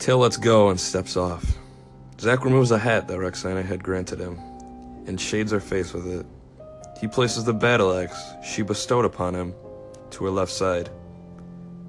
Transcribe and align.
Tail 0.00 0.16
lets 0.16 0.38
go 0.38 0.70
and 0.70 0.80
steps 0.80 1.14
off. 1.14 1.58
Zack 2.18 2.42
removes 2.42 2.70
a 2.70 2.78
hat 2.78 3.06
that 3.08 3.20
Roxana 3.20 3.62
had 3.62 3.84
granted 3.84 4.18
him 4.18 4.38
and 5.06 5.20
shades 5.20 5.52
her 5.52 5.60
face 5.60 5.92
with 5.92 6.06
it. 6.06 6.24
He 6.98 7.06
places 7.06 7.44
the 7.44 7.52
battle 7.52 7.94
axe 7.94 8.18
she 8.42 8.62
bestowed 8.62 9.04
upon 9.04 9.34
him 9.34 9.54
to 10.12 10.24
her 10.24 10.30
left 10.30 10.52
side. 10.52 10.88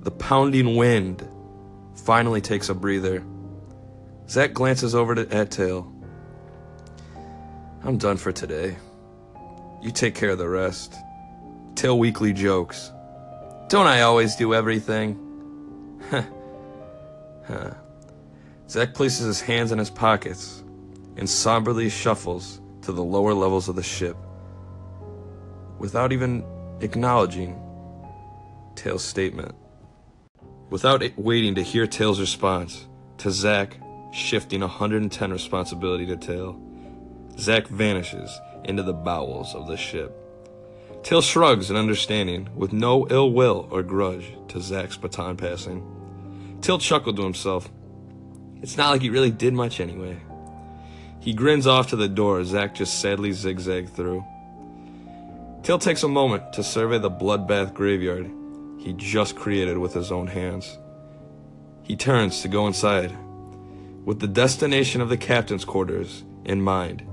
The 0.02 0.12
pounding 0.12 0.76
wind 0.76 1.26
finally 2.04 2.42
takes 2.42 2.68
a 2.68 2.74
breather. 2.74 3.24
Zack 4.28 4.54
glances 4.54 4.94
over 4.94 5.16
to, 5.16 5.34
at 5.34 5.50
Tail. 5.50 5.90
I'm 7.86 7.98
done 7.98 8.18
for 8.18 8.34
today. 8.34 8.76
You 9.82 9.90
take 9.92 10.16
care 10.16 10.32
of 10.32 10.38
the 10.38 10.50
rest. 10.50 10.94
Tail 11.76 11.98
weakly 11.98 12.34
jokes. 12.34 12.92
Don't 13.70 13.88
I 13.88 14.02
always 14.02 14.36
do 14.36 14.54
everything? 14.54 15.18
huh. 17.48 17.74
Zack 18.72 18.94
places 18.94 19.26
his 19.26 19.42
hands 19.42 19.74
in 19.74 19.80
his 19.80 19.90
pockets 19.90 20.64
and 21.18 21.30
somberly 21.30 21.90
shuffles 21.90 22.62
to 22.84 22.94
the 22.94 23.04
lower 23.04 23.34
levels 23.34 23.68
of 23.68 23.76
the 23.76 23.84
ship 23.84 24.16
without 25.78 26.14
even 26.14 26.46
acknowledging 26.80 27.62
Tail's 28.76 29.04
statement. 29.04 29.54
Without 30.70 31.04
waiting 31.18 31.54
to 31.56 31.62
hear 31.62 31.86
Tail's 31.86 32.22
response 32.22 32.88
to 33.18 33.30
Zack 33.30 33.78
shifting 34.14 34.62
110 34.62 35.32
responsibility 35.34 36.06
to 36.06 36.16
Tail, 36.16 36.58
Zack 37.38 37.68
vanishes 37.68 38.40
into 38.64 38.84
the 38.84 38.94
bowels 38.94 39.54
of 39.54 39.68
the 39.68 39.76
ship. 39.76 40.16
Tail 41.04 41.22
shrugs 41.22 41.70
in 41.70 41.76
understanding, 41.76 42.48
with 42.56 42.72
no 42.72 43.06
ill 43.10 43.34
will 43.34 43.68
or 43.70 43.84
grudge 43.84 44.34
to 44.48 44.62
Zack's 44.62 44.96
baton 44.96 45.36
passing. 45.36 45.84
Tail 46.62 46.80
chuckled 46.80 47.18
to 47.18 47.24
himself. 47.24 47.70
It's 48.62 48.78
not 48.78 48.92
like 48.92 49.02
he 49.02 49.10
really 49.10 49.32
did 49.32 49.54
much 49.54 49.80
anyway. 49.80 50.18
He 51.20 51.34
grins 51.34 51.68
off 51.68 51.90
to 51.90 51.96
the 51.96 52.08
door 52.08 52.44
Zack 52.44 52.76
just 52.76 53.00
sadly 53.00 53.32
zigzagged 53.32 53.90
through. 53.90 54.24
Till 55.64 55.78
takes 55.78 56.04
a 56.04 56.08
moment 56.08 56.54
to 56.54 56.64
survey 56.64 56.98
the 56.98 57.12
bloodbath 57.12 57.74
graveyard 57.74 58.30
he 58.82 58.94
just 58.94 59.36
created 59.36 59.78
with 59.78 59.94
his 59.94 60.12
own 60.12 60.26
hands. 60.26 60.80
He 61.84 61.96
turns 61.96 62.42
to 62.42 62.48
go 62.48 62.66
inside, 62.66 63.16
with 64.06 64.20
the 64.20 64.28
destination 64.28 65.02
of 65.02 65.10
the 65.10 65.18
captain's 65.18 65.66
quarters 65.66 66.24
in 66.46 66.62
mind, 66.62 67.06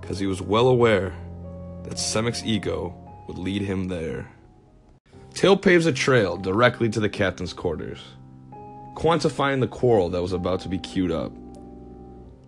because 0.00 0.20
he 0.20 0.26
was 0.26 0.40
well 0.40 0.68
aware 0.68 1.12
that 1.82 1.98
Semek's 1.98 2.44
ego 2.44 2.94
would 3.26 3.38
lead 3.38 3.62
him 3.62 3.88
there. 3.88 4.30
Till 5.34 5.56
paves 5.56 5.86
a 5.86 5.92
trail 5.92 6.36
directly 6.36 6.88
to 6.90 7.00
the 7.00 7.08
captain's 7.08 7.52
quarters, 7.52 8.00
quantifying 9.00 9.60
the 9.60 9.66
quarrel 9.66 10.10
that 10.10 10.20
was 10.20 10.34
about 10.34 10.60
to 10.60 10.68
be 10.68 10.78
queued 10.78 11.10
up. 11.10 11.32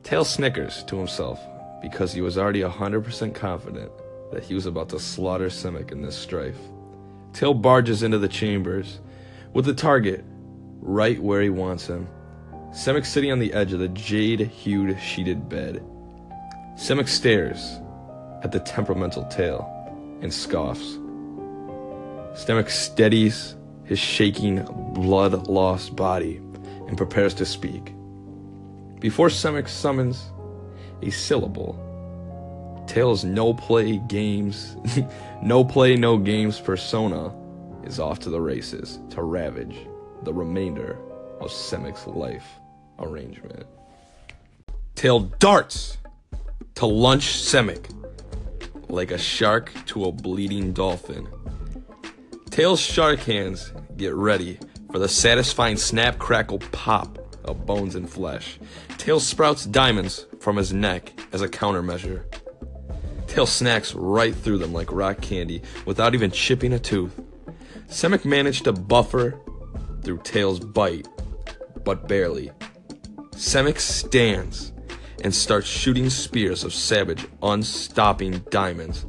Tail 0.02 0.22
snickers 0.22 0.84
to 0.84 0.98
himself 0.98 1.40
because 1.80 2.12
he 2.12 2.20
was 2.20 2.36
already 2.36 2.60
100% 2.60 3.34
confident 3.34 3.90
that 4.30 4.44
he 4.44 4.52
was 4.52 4.66
about 4.66 4.90
to 4.90 5.00
slaughter 5.00 5.46
Semek 5.46 5.92
in 5.92 6.02
this 6.02 6.14
strife. 6.14 6.58
Tail 7.32 7.54
barges 7.54 8.02
into 8.02 8.18
the 8.18 8.28
chambers 8.28 9.00
with 9.54 9.64
the 9.64 9.72
target 9.72 10.26
right 10.82 11.18
where 11.22 11.40
he 11.40 11.48
wants 11.48 11.86
him. 11.86 12.06
Semek 12.72 13.06
sitting 13.06 13.32
on 13.32 13.38
the 13.38 13.54
edge 13.54 13.72
of 13.72 13.78
the 13.78 13.88
jade 13.88 14.40
hued 14.40 15.00
sheeted 15.00 15.48
bed. 15.48 15.82
Semek 16.74 17.08
stares 17.08 17.80
at 18.42 18.52
the 18.52 18.60
temperamental 18.60 19.24
tail 19.28 19.66
and 20.20 20.30
scoffs. 20.30 20.98
Semek 22.34 22.68
steadies 22.68 23.56
his 23.92 23.98
shaking, 23.98 24.64
blood 24.94 25.48
lost 25.48 25.94
body 25.94 26.36
and 26.88 26.96
prepares 26.96 27.34
to 27.34 27.44
speak. 27.44 27.92
Before 29.00 29.28
Semek 29.28 29.68
summons 29.68 30.30
a 31.02 31.10
syllable, 31.10 31.78
Tails 32.86 33.22
no 33.22 33.52
play 33.52 33.98
games, 34.08 34.76
no 35.42 35.62
play, 35.62 35.94
no 35.94 36.16
games 36.16 36.58
persona 36.58 37.34
is 37.84 38.00
off 38.00 38.18
to 38.20 38.30
the 38.30 38.40
races 38.40 38.98
to 39.10 39.22
ravage 39.22 39.76
the 40.22 40.32
remainder 40.32 40.96
of 41.42 41.50
Semek's 41.50 42.06
life 42.06 42.46
arrangement. 42.98 43.66
Tail 44.94 45.20
darts 45.38 45.98
to 46.76 46.86
lunch 46.86 47.26
Semek 47.26 47.94
like 48.88 49.10
a 49.10 49.18
shark 49.18 49.70
to 49.88 50.06
a 50.06 50.12
bleeding 50.12 50.72
dolphin. 50.72 51.28
Tail's 52.52 52.80
shark 52.80 53.20
hands 53.20 53.72
get 53.96 54.12
ready 54.12 54.58
for 54.90 54.98
the 54.98 55.08
satisfying 55.08 55.78
snap, 55.78 56.18
crackle, 56.18 56.58
pop 56.70 57.18
of 57.46 57.64
bones 57.64 57.94
and 57.94 58.08
flesh. 58.08 58.58
Tail 58.98 59.20
sprouts 59.20 59.64
diamonds 59.64 60.26
from 60.38 60.58
his 60.58 60.70
neck 60.70 61.18
as 61.32 61.40
a 61.40 61.48
countermeasure. 61.48 62.24
Tail 63.26 63.46
snacks 63.46 63.94
right 63.94 64.34
through 64.34 64.58
them 64.58 64.74
like 64.74 64.92
rock 64.92 65.22
candy 65.22 65.62
without 65.86 66.14
even 66.14 66.30
chipping 66.30 66.74
a 66.74 66.78
tooth. 66.78 67.18
Semek 67.88 68.26
managed 68.26 68.64
to 68.64 68.74
buffer 68.74 69.40
through 70.02 70.18
Tail's 70.18 70.60
bite, 70.60 71.08
but 71.84 72.06
barely. 72.06 72.50
Semek 73.30 73.80
stands 73.80 74.74
and 75.24 75.34
starts 75.34 75.66
shooting 75.66 76.10
spears 76.10 76.64
of 76.64 76.74
savage, 76.74 77.26
unstopping 77.42 78.44
diamonds. 78.50 79.06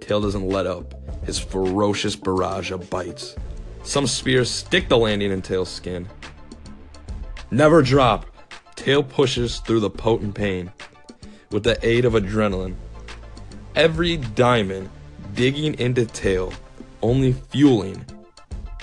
Tail 0.00 0.20
doesn't 0.20 0.48
let 0.48 0.66
up 0.66 1.01
his 1.24 1.38
ferocious 1.38 2.16
barrage 2.16 2.70
of 2.70 2.88
bites. 2.90 3.36
Some 3.82 4.06
spears 4.06 4.50
stick 4.50 4.88
the 4.88 4.98
landing 4.98 5.32
in 5.32 5.42
Tail's 5.42 5.68
skin. 5.68 6.08
Never 7.50 7.82
drop, 7.82 8.26
Tail 8.76 9.02
pushes 9.02 9.58
through 9.60 9.80
the 9.80 9.90
potent 9.90 10.34
pain 10.34 10.72
with 11.50 11.64
the 11.64 11.78
aid 11.86 12.04
of 12.04 12.14
adrenaline 12.14 12.74
every 13.74 14.16
diamond 14.16 14.90
digging 15.34 15.74
into 15.78 16.04
Tail, 16.06 16.52
only 17.00 17.32
fueling 17.32 18.04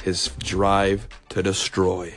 his 0.04 0.32
drive 0.40 1.08
to 1.30 1.44
destroy. 1.44 2.14